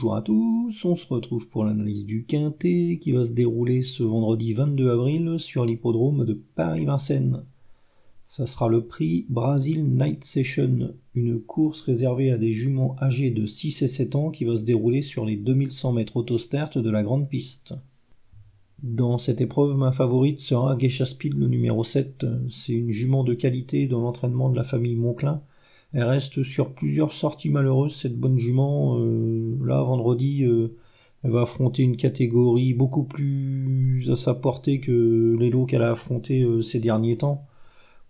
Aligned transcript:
Bonjour 0.00 0.16
à 0.16 0.22
tous, 0.22 0.84
on 0.86 0.96
se 0.96 1.06
retrouve 1.12 1.50
pour 1.50 1.62
l'analyse 1.62 2.06
du 2.06 2.24
Quintet 2.24 2.98
qui 3.02 3.12
va 3.12 3.22
se 3.22 3.32
dérouler 3.32 3.82
ce 3.82 4.02
vendredi 4.02 4.54
22 4.54 4.90
avril 4.90 5.34
sur 5.36 5.66
l'hippodrome 5.66 6.24
de 6.24 6.40
Paris-Vincennes. 6.54 7.44
Ça 8.24 8.46
sera 8.46 8.68
le 8.68 8.86
prix 8.86 9.26
Brazil 9.28 9.84
Night 9.84 10.24
Session, 10.24 10.94
une 11.14 11.38
course 11.38 11.82
réservée 11.82 12.30
à 12.30 12.38
des 12.38 12.54
juments 12.54 12.96
âgés 13.02 13.30
de 13.30 13.44
6 13.44 13.82
et 13.82 13.88
7 13.88 14.14
ans 14.14 14.30
qui 14.30 14.44
va 14.44 14.56
se 14.56 14.64
dérouler 14.64 15.02
sur 15.02 15.26
les 15.26 15.36
2100 15.36 15.92
mètres 15.92 16.16
autostart 16.16 16.80
de 16.80 16.90
la 16.90 17.02
grande 17.02 17.28
piste. 17.28 17.74
Dans 18.82 19.18
cette 19.18 19.42
épreuve, 19.42 19.76
ma 19.76 19.92
favorite 19.92 20.40
sera 20.40 20.76
Geisha 20.76 21.04
le 21.24 21.46
numéro 21.46 21.84
7. 21.84 22.24
C'est 22.48 22.72
une 22.72 22.90
jument 22.90 23.22
de 23.22 23.34
qualité 23.34 23.86
dans 23.86 24.00
l'entraînement 24.00 24.48
de 24.48 24.56
la 24.56 24.64
famille 24.64 24.96
Monclin 24.96 25.42
elle 25.92 26.04
reste 26.04 26.42
sur 26.42 26.72
plusieurs 26.72 27.12
sorties 27.12 27.50
malheureuses, 27.50 27.96
cette 27.96 28.18
bonne 28.18 28.38
jument. 28.38 28.98
Euh, 28.98 29.58
là, 29.64 29.82
vendredi, 29.82 30.44
euh, 30.44 30.76
elle 31.24 31.32
va 31.32 31.42
affronter 31.42 31.82
une 31.82 31.96
catégorie 31.96 32.74
beaucoup 32.74 33.02
plus 33.02 34.08
à 34.10 34.16
sa 34.16 34.34
portée 34.34 34.80
que 34.80 35.36
les 35.38 35.50
lots 35.50 35.66
qu'elle 35.66 35.82
a 35.82 35.90
affronté 35.92 36.42
euh, 36.42 36.62
ces 36.62 36.78
derniers 36.78 37.16
temps. 37.16 37.44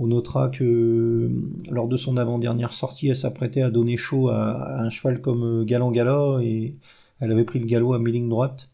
On 0.00 0.08
notera 0.08 0.48
que 0.48 1.30
lors 1.70 1.88
de 1.88 1.96
son 1.96 2.16
avant-dernière 2.16 2.72
sortie, 2.72 3.08
elle 3.08 3.16
s'apprêtait 3.16 3.62
à 3.62 3.70
donner 3.70 3.96
chaud 3.96 4.28
à, 4.28 4.80
un 4.80 4.90
cheval 4.90 5.20
comme 5.20 5.64
Galant 5.64 5.90
Gala 5.90 6.38
et 6.42 6.76
elle 7.20 7.32
avait 7.32 7.44
pris 7.44 7.58
le 7.58 7.66
galop 7.66 7.94
à 7.94 7.98
mi-ligne 7.98 8.28
droite. 8.28 8.68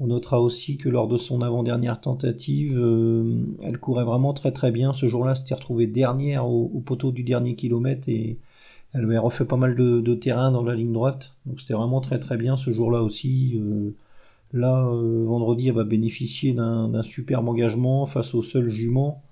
On 0.00 0.06
notera 0.06 0.40
aussi 0.40 0.78
que 0.78 0.88
lors 0.88 1.08
de 1.08 1.18
son 1.18 1.42
avant-dernière 1.42 2.00
tentative, 2.00 2.78
euh, 2.78 3.44
elle 3.62 3.78
courait 3.78 4.04
vraiment 4.04 4.32
très 4.32 4.50
très 4.50 4.70
bien. 4.70 4.94
Ce 4.94 5.06
jour-là, 5.06 5.34
s'était 5.34 5.54
retrouvée 5.54 5.86
dernière 5.86 6.48
au, 6.48 6.80
poteau 6.80 7.12
du 7.12 7.22
dernier 7.22 7.54
kilomètre 7.54 8.08
et 8.08 8.38
elle 8.94 9.04
avait 9.04 9.18
refait 9.18 9.44
pas 9.44 9.58
mal 9.58 9.76
de, 9.76 10.14
terrain 10.14 10.52
dans 10.52 10.64
la 10.64 10.74
ligne 10.74 10.92
droite. 10.92 11.36
Donc 11.44 11.60
c'était 11.60 11.74
vraiment 11.74 12.00
très 12.00 12.18
très 12.18 12.38
bien 12.38 12.56
ce 12.56 12.72
jour-là 12.72 13.02
aussi. 13.02 13.52
Euh, 13.56 13.94
là, 14.54 14.86
euh, 14.86 15.24
vendredi, 15.26 15.68
elle 15.68 15.74
va 15.74 15.84
bénéficier 15.84 16.54
d'un 16.54 17.02
superbe 17.02 17.48
engagement 17.48 18.06
face 18.06 18.34
au 18.34 18.42
seul 18.42 18.70
jument. 18.70 19.22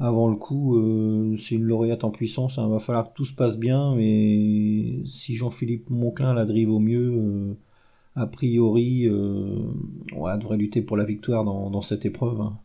Avant 0.00 0.28
le 0.28 0.36
coup, 0.36 0.76
c'est 1.36 1.56
une 1.56 1.64
lauréate 1.64 2.04
en 2.04 2.10
puissance. 2.10 2.56
Il 2.56 2.60
hein. 2.60 2.68
va 2.68 2.78
falloir 2.80 3.10
que 3.10 3.14
tout 3.14 3.24
se 3.24 3.34
passe 3.34 3.58
bien. 3.58 3.94
Mais 3.94 5.02
si 5.06 5.36
Jean-Philippe 5.36 5.90
Monclin 5.90 6.34
la 6.34 6.46
drive 6.46 6.70
au 6.70 6.80
mieux 6.80 7.56
a 8.20 8.26
priori, 8.26 9.06
euh, 9.06 9.72
elle 10.12 10.38
devrait 10.38 10.58
lutter 10.58 10.82
pour 10.82 10.96
la 10.98 11.04
victoire 11.04 11.42
dans, 11.44 11.80
cette 11.80 12.04
épreuve. 12.04 12.40
Hein. 12.42 12.58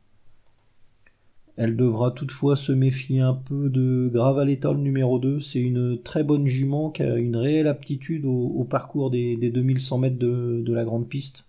Elle 1.56 1.78
devra 1.78 2.12
toutefois 2.12 2.58
se 2.58 2.74
méfier 2.74 3.22
un 3.22 3.34
peu 3.34 3.70
de 3.70 4.10
Gravaletol 4.14 4.78
numéro 4.78 5.18
2. 5.18 5.40
C'est 5.40 5.62
une 5.62 6.02
très 6.04 6.26
bonne 6.26 6.46
jument 6.46 6.90
qui 6.90 7.04
a 7.04 7.16
une 7.16 7.38
réelle 7.38 7.68
aptitude 7.68 8.26
au, 8.26 8.66
parcours 8.70 9.10
des, 9.10 9.38
2100 9.38 9.98
mètres 10.00 10.20
de, 10.20 10.74
la 10.74 10.84
grande 10.84 11.08
piste. 11.08 11.46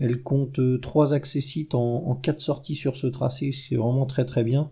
Elle 0.00 0.22
compte 0.22 0.58
3 0.80 1.12
euh, 1.12 1.16
accessites 1.16 1.74
en, 1.74 2.06
en 2.06 2.14
4 2.14 2.40
sorties 2.40 2.74
sur 2.74 2.96
ce 2.96 3.06
tracé, 3.06 3.52
c'est 3.52 3.76
vraiment 3.76 4.06
très 4.06 4.24
très 4.24 4.42
bien. 4.42 4.70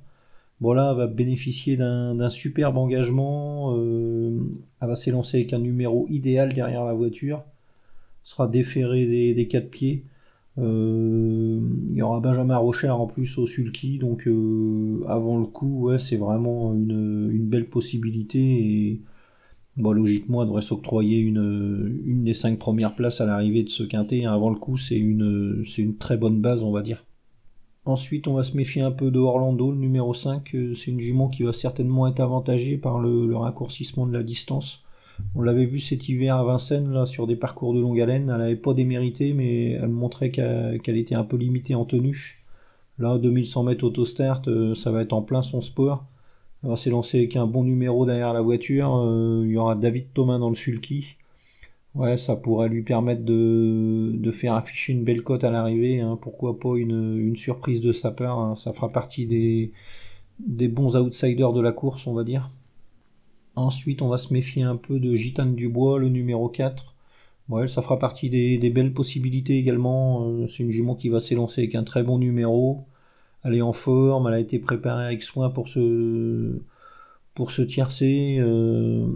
Bon 0.60 0.72
là, 0.72 0.90
elle 0.92 0.96
va 0.96 1.06
bénéficier 1.08 1.76
d'un 1.76 2.28
superbe 2.30 2.78
engagement. 2.78 3.76
Euh, 3.76 4.40
elle 4.80 4.88
va 4.88 4.96
s'élancer 4.96 5.38
avec 5.38 5.52
un 5.52 5.58
numéro 5.58 6.06
idéal 6.08 6.54
derrière 6.54 6.84
la 6.84 6.94
voiture 6.94 7.44
sera 8.24 8.46
déféré 8.48 9.06
des, 9.06 9.34
des 9.34 9.48
quatre 9.48 9.70
pieds. 9.70 10.04
Euh, 10.58 11.60
il 11.88 11.96
y 11.96 12.02
aura 12.02 12.20
Benjamin 12.20 12.56
Rocher 12.56 12.90
en 12.90 13.06
plus 13.06 13.38
au 13.38 13.46
sulky, 13.46 13.98
donc 13.98 14.26
euh, 14.26 15.02
avant 15.08 15.38
le 15.38 15.46
coup, 15.46 15.90
c'est 15.98 16.16
vraiment 16.16 16.74
une, 16.74 17.48
belle 17.48 17.68
possibilité 17.68 18.38
et 18.38 19.00
logiquement, 19.78 20.42
elle 20.42 20.48
devrait 20.48 20.62
s'octroyer 20.62 21.18
une, 21.18 22.24
des 22.24 22.34
cinq 22.34 22.58
premières 22.58 22.94
places 22.94 23.20
à 23.20 23.26
l'arrivée 23.26 23.62
de 23.62 23.70
ce 23.70 23.82
quintet. 23.82 24.26
Avant 24.26 24.50
le 24.50 24.56
coup, 24.56 24.76
c'est 24.76 24.98
une, 24.98 25.64
très 25.98 26.16
bonne 26.16 26.40
base, 26.40 26.62
on 26.62 26.72
va 26.72 26.82
dire. 26.82 27.04
Ensuite, 27.84 28.28
on 28.28 28.34
va 28.34 28.44
se 28.44 28.56
méfier 28.56 28.82
un 28.82 28.92
peu 28.92 29.10
de 29.10 29.18
Orlando, 29.18 29.72
le 29.72 29.78
numéro 29.78 30.14
5. 30.14 30.54
C'est 30.74 30.90
une 30.90 31.00
jument 31.00 31.28
qui 31.28 31.42
va 31.42 31.52
certainement 31.52 32.06
être 32.06 32.20
avantagée 32.20 32.76
par 32.78 33.00
le 33.00 33.34
raccourcissement 33.34 34.06
de 34.06 34.12
la 34.12 34.22
distance. 34.22 34.81
On 35.34 35.42
l'avait 35.42 35.64
vu 35.64 35.78
cet 35.78 36.08
hiver 36.08 36.36
à 36.36 36.44
Vincennes, 36.44 36.92
là, 36.92 37.06
sur 37.06 37.26
des 37.26 37.36
parcours 37.36 37.74
de 37.74 37.80
longue 37.80 38.00
haleine. 38.00 38.30
Elle 38.30 38.38
n'avait 38.38 38.56
pas 38.56 38.74
démérité, 38.74 39.32
mais 39.32 39.72
elle 39.72 39.88
montrait 39.88 40.30
qu'elle 40.30 40.96
était 40.96 41.14
un 41.14 41.24
peu 41.24 41.36
limitée 41.36 41.74
en 41.74 41.84
tenue. 41.84 42.42
Là, 42.98 43.18
2100 43.18 43.64
mètres 43.64 43.84
autostart, 43.84 44.42
euh, 44.48 44.74
ça 44.74 44.90
va 44.90 45.02
être 45.02 45.12
en 45.12 45.22
plein 45.22 45.42
son 45.42 45.60
sport. 45.60 46.04
Elle 46.62 46.70
va 46.70 46.76
s'élancer 46.76 47.18
avec 47.18 47.36
un 47.36 47.46
bon 47.46 47.64
numéro 47.64 48.06
derrière 48.06 48.32
la 48.32 48.42
voiture. 48.42 48.94
Euh, 48.96 49.42
il 49.44 49.50
y 49.52 49.56
aura 49.56 49.74
David 49.74 50.12
Thomas 50.14 50.38
dans 50.38 50.50
le 50.50 50.54
sulky. 50.54 51.16
Ouais, 51.94 52.16
ça 52.16 52.36
pourrait 52.36 52.68
lui 52.68 52.82
permettre 52.82 53.22
de, 53.24 54.30
faire 54.30 54.54
afficher 54.54 54.92
une 54.94 55.04
belle 55.04 55.22
cote 55.22 55.44
à 55.44 55.50
l'arrivée. 55.50 56.00
Hein. 56.00 56.18
Pourquoi 56.20 56.58
pas 56.58 56.76
une, 56.76 57.36
surprise 57.36 57.80
de 57.80 57.92
sa 57.92 58.10
part. 58.10 58.38
Hein. 58.38 58.56
Ça 58.56 58.72
fera 58.72 58.88
partie 58.88 59.26
des, 59.26 59.72
des 60.38 60.68
bons 60.68 60.96
outsiders 60.96 61.52
de 61.52 61.60
la 61.60 61.72
course, 61.72 62.06
on 62.06 62.14
va 62.14 62.24
dire. 62.24 62.50
Ensuite, 63.56 64.02
on 64.02 64.08
va 64.08 64.18
se 64.18 64.32
méfier 64.32 64.62
un 64.62 64.76
peu 64.76 64.98
de 64.98 65.14
Gitane 65.14 65.54
Dubois, 65.54 65.98
le 65.98 66.08
numéro 66.08 66.48
4. 66.48 66.94
Bon, 67.48 67.66
ça 67.66 67.82
fera 67.82 67.98
partie 67.98 68.30
des, 68.30 68.70
belles 68.70 68.94
possibilités 68.94 69.58
également. 69.58 70.26
Euh, 70.26 70.46
c'est 70.46 70.62
une 70.62 70.70
jument 70.70 70.94
qui 70.94 71.08
va 71.08 71.20
s'élancer 71.20 71.62
avec 71.62 71.74
un 71.74 71.84
très 71.84 72.02
bon 72.02 72.18
numéro. 72.18 72.84
Elle 73.44 73.54
est 73.56 73.62
en 73.62 73.72
forme, 73.72 74.28
elle 74.28 74.34
a 74.34 74.40
été 74.40 74.58
préparée 74.58 75.06
avec 75.06 75.22
soin 75.22 75.50
pour 75.50 75.68
ce, 75.68 76.60
pour 77.34 77.50
ce 77.50 77.62
tiercé. 77.62 78.38
Euh, 78.40 79.06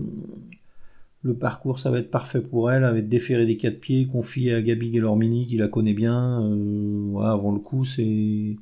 le 1.23 1.35
parcours, 1.35 1.79
ça 1.79 1.91
va 1.91 1.99
être 1.99 2.11
parfait 2.11 2.41
pour 2.41 2.71
elle. 2.71 2.85
Être 2.85 3.09
déférée 3.09 3.47
des 3.47 3.57
quatre 3.57 3.81
pieds, 3.81 4.07
confiée 4.07 4.55
à 4.55 4.63
Gabi 4.63 4.93
Gellormini 4.93 5.47
qui 5.47 5.57
la 5.57 5.69
connaît 5.69 5.95
bien. 5.95 6.43
Euh, 6.43 7.19
avant 7.21 7.53
le 7.53 7.61
coup, 7.61 7.85
c'est 7.85 8.57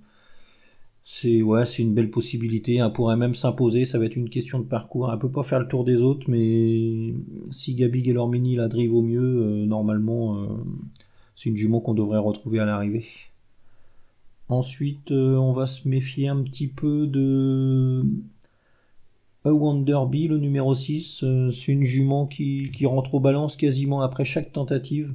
c'est 1.05 1.83
une 1.83 1.95
belle 1.95 2.11
possibilité. 2.11 2.77
Elle 2.77 2.93
pourrait 2.93 3.17
même 3.17 3.35
s'imposer. 3.35 3.85
Ça 3.85 3.99
va 3.99 4.07
être 4.07 4.17
une 4.17 4.31
question 4.31 4.59
de 4.59 4.65
parcours. 4.65 5.13
Elle 5.13 5.19
peut 5.19 5.31
pas 5.31 5.43
faire 5.43 5.61
le 5.61 5.69
tour 5.69 5.85
des 5.85 6.03
autres, 6.03 6.29
mais 6.29 7.13
si 7.51 7.75
Gabi 7.75 8.03
Gellormini 8.03 8.57
la 8.57 8.69
drive 8.69 8.95
au 8.95 9.03
mieux, 9.03 9.21
euh, 9.21 9.67
normalement, 9.67 10.39
euh, 10.39 10.47
c'est 11.37 11.51
une 11.51 11.57
jument 11.57 11.81
qu'on 11.81 11.95
devrait 11.95 12.19
retrouver 12.19 12.59
à 12.59 12.65
l'arrivée. 12.65 13.07
Ensuite, 14.49 15.11
euh, 15.11 15.37
on 15.37 15.53
va 15.53 15.67
se 15.67 15.87
méfier 15.89 16.29
un 16.29 16.43
petit 16.43 16.69
peu 16.69 17.07
de 17.07 18.05
A 19.45 19.53
Wonderby, 19.53 20.29
le 20.29 20.39
numéro 20.39 20.75
6. 20.75 21.25
c'est 21.51 21.73
une 21.73 21.85
jument 21.85 22.27
qui 22.27 22.87
rentre 22.87 23.15
aux 23.15 23.21
balances 23.21 23.57
quasiment 23.57 24.01
après 24.01 24.25
chaque 24.25 24.53
tentative. 24.53 25.15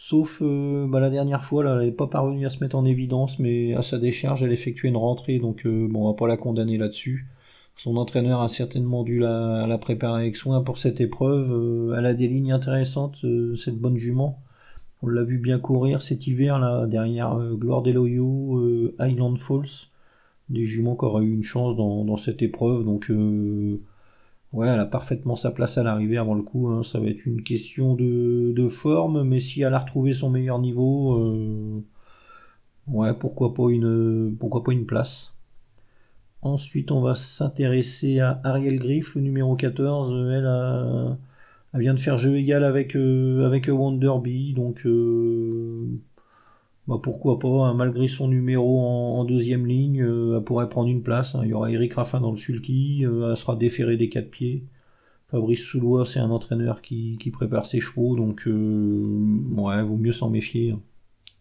Sauf 0.00 0.42
euh, 0.42 0.86
bah, 0.86 1.00
la 1.00 1.10
dernière 1.10 1.42
fois, 1.42 1.64
elle 1.64 1.86
n'est 1.86 1.92
pas 1.92 2.06
parvenue 2.06 2.46
à 2.46 2.50
se 2.50 2.62
mettre 2.62 2.76
en 2.76 2.84
évidence, 2.84 3.40
mais 3.40 3.74
à 3.74 3.82
sa 3.82 3.98
décharge, 3.98 4.44
elle 4.44 4.52
effectuait 4.52 4.88
une 4.88 4.96
rentrée, 4.96 5.40
donc 5.40 5.66
euh, 5.66 5.88
bon, 5.90 6.04
on 6.04 6.12
va 6.12 6.16
pas 6.16 6.28
la 6.28 6.36
condamner 6.36 6.78
là-dessus. 6.78 7.26
Son 7.74 7.96
entraîneur 7.96 8.40
a 8.40 8.46
certainement 8.46 9.02
dû 9.02 9.18
la, 9.18 9.76
préparer 9.80 10.20
avec 10.22 10.36
soin 10.36 10.62
pour 10.62 10.78
cette 10.78 11.00
épreuve. 11.00 11.50
Euh, 11.50 11.96
elle 11.98 12.06
a 12.06 12.14
des 12.14 12.28
lignes 12.28 12.52
intéressantes, 12.52 13.26
cette 13.56 13.76
bonne 13.76 13.96
jument. 13.96 14.40
On 15.02 15.08
l'a 15.08 15.24
vu 15.24 15.38
bien 15.38 15.58
courir 15.58 16.00
cet 16.00 16.28
hiver 16.28 16.60
là, 16.60 16.86
derrière 16.86 17.36
Gloire 17.54 17.82
des 17.82 17.92
Loyaux, 17.92 18.92
Highland 19.00 19.36
Falls. 19.36 19.88
Des 20.48 20.62
juments 20.62 20.94
qui 20.94 21.06
auraient 21.06 21.24
eu 21.24 21.34
une 21.34 21.42
chance 21.42 21.74
dans, 21.74 22.04
dans 22.04 22.16
cette 22.16 22.40
épreuve, 22.40 22.84
donc 22.84 23.10
Ouais, 24.52 24.68
elle 24.68 24.80
a 24.80 24.86
parfaitement 24.86 25.36
sa 25.36 25.50
place 25.50 25.78
à 25.78 25.82
l'arrivée 25.82 26.16
avant 26.16 26.34
le 26.34 26.42
coup. 26.42 26.68
Hein. 26.68 26.82
Ça 26.82 26.98
va 27.00 27.06
être 27.08 27.26
une 27.26 27.42
question 27.42 27.94
de, 27.94 28.68
forme, 28.68 29.22
mais 29.22 29.40
si 29.40 29.62
elle 29.62 29.74
a 29.74 29.78
retrouvé 29.78 30.12
son 30.12 30.30
meilleur 30.30 30.58
niveau, 30.58 31.18
euh, 31.18 31.82
ouais, 32.88 33.14
pourquoi 33.14 33.54
pas 33.54 33.70
une, 33.70 34.36
pourquoi 34.38 34.64
pas 34.64 34.72
une 34.72 34.86
place. 34.86 35.34
Ensuite, 36.42 36.92
on 36.92 37.00
va 37.00 37.14
s'intéresser 37.14 38.20
à 38.20 38.40
Ariel 38.44 38.78
Griff, 38.78 39.14
le 39.16 39.22
numéro 39.22 39.56
14. 39.56 40.12
Elle, 40.32 41.18
elle 41.74 41.80
vient 41.80 41.94
de 41.94 42.00
faire 42.00 42.18
jeu 42.18 42.36
égal 42.36 42.64
avec, 42.64 42.96
euh, 42.96 43.46
avec 43.46 43.68
Wonderby, 43.68 44.54
donc 44.54 44.86
euh, 44.86 45.86
bah 46.88 46.98
pourquoi 47.02 47.38
pas, 47.38 47.66
hein, 47.66 47.74
malgré 47.74 48.08
son 48.08 48.28
numéro 48.28 48.80
en, 48.80 49.24
deuxième 49.26 49.66
ligne, 49.66 50.02
euh, 50.02 50.38
elle 50.38 50.44
pourrait 50.44 50.70
prendre 50.70 50.88
une 50.88 51.02
place. 51.02 51.34
Hein. 51.34 51.42
Il 51.44 51.50
y 51.50 51.52
aura 51.52 51.70
Eric 51.70 51.92
Raffin 51.92 52.18
dans 52.18 52.30
le 52.30 52.38
sulky, 52.38 53.04
euh, 53.04 53.30
elle 53.30 53.36
sera 53.36 53.56
déférée 53.56 53.98
des 53.98 54.08
quatre 54.08 54.30
pieds. 54.30 54.64
Fabrice 55.26 55.62
Soulois, 55.62 56.06
c'est 56.06 56.18
un 56.18 56.30
entraîneur 56.30 56.80
qui, 56.80 57.18
prépare 57.30 57.66
ses 57.66 57.80
chevaux, 57.80 58.16
donc 58.16 58.48
euh, 58.48 59.20
ouais, 59.58 59.82
vaut 59.82 59.98
mieux 59.98 60.12
s'en 60.12 60.30
méfier. 60.30 60.70
Hein. 60.70 60.80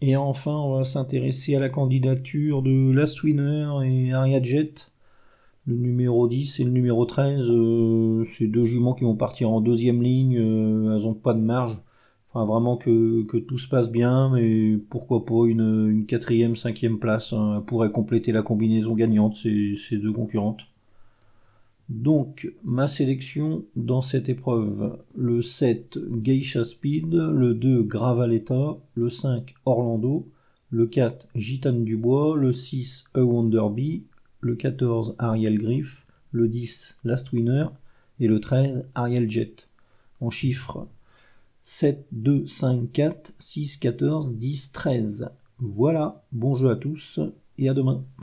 Et 0.02 0.18
enfin, 0.18 0.52
on 0.52 0.80
va 0.80 0.84
s'intéresser 0.84 1.56
à 1.56 1.62
la 1.62 1.70
candidature 1.70 2.62
de 2.62 2.92
Last 2.92 3.24
Winner 3.24 3.70
et 3.86 4.12
Aria 4.12 4.44
Jet. 4.44 4.92
Le 5.66 5.78
numéro 5.78 6.28
10 6.28 6.60
et 6.60 6.64
le 6.66 6.72
numéro 6.72 7.06
13, 7.06 8.26
c'est 8.26 8.48
deux 8.48 8.66
juments 8.66 8.94
qui 8.94 9.06
vont 9.06 9.16
partir 9.16 9.50
en 9.50 9.62
deuxième 9.62 10.02
ligne, 10.04 10.34
elles 10.34 11.04
n'ont 11.04 11.14
pas 11.14 11.34
de 11.34 11.42
marge 11.42 11.80
vraiment 12.46 12.78
que, 12.78 13.40
tout 13.40 13.58
se 13.58 13.68
passe 13.68 13.90
bien, 13.90 14.30
mais 14.30 14.78
pourquoi 14.90 15.26
pas 15.26 15.46
une, 15.46 16.06
quatrième, 16.08 16.56
cinquième 16.56 17.00
place 17.00 17.34
hein, 17.34 17.64
pourrait 17.66 17.92
compléter 17.92 18.32
la 18.32 18.42
combinaison 18.42 18.96
gagnante, 18.96 19.36
ces, 19.36 19.98
deux 19.98 20.12
concurrentes. 20.12 20.62
Donc, 21.90 22.52
ma 22.64 22.88
sélection 22.88 23.64
dans 23.76 24.02
cette 24.02 24.28
épreuve, 24.28 25.00
le 25.16 25.42
7 25.42 25.98
Geisha 26.22 26.66
Speed, 26.66 27.14
le 27.14 27.54
2 27.54 27.84
Gravaletta, 27.84 28.78
le 28.96 29.10
5 29.10 29.56
Orlando, 29.66 30.28
le 30.70 30.86
4 30.86 31.30
Gitane 31.36 31.86
Dubois, 31.86 32.36
le 32.36 32.52
6 32.52 33.06
A 33.14 33.22
Wonder 33.22 33.68
Bee, 33.74 34.04
le 34.42 34.56
14 34.56 35.16
Ariel 35.18 35.58
Griff, 35.58 36.06
le 36.32 36.50
10 36.50 37.00
Last 37.06 37.32
Winner 37.32 37.68
et 38.20 38.28
le 38.28 38.40
13 38.40 38.86
Ariel 38.94 39.30
Jet. 39.30 39.68
En 40.20 40.30
chiffres 40.30 40.88
7, 41.70 42.08
2, 42.14 42.48
5, 42.48 42.94
4, 42.94 43.34
6, 43.40 43.76
14, 43.76 44.34
10, 44.38 44.72
13. 44.72 45.30
Voilà, 45.60 46.24
bon 46.32 46.56
jeu 46.56 46.72
à 46.72 46.78
tous 46.78 47.20
et 47.58 47.68
à 47.68 47.74
demain. 47.74 48.06